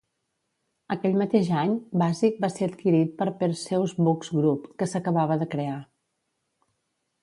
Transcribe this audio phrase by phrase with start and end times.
[0.95, 5.81] Aquell mateix any, Basic va ser adquirit per Perseus Books Group, que s'acabava de crear.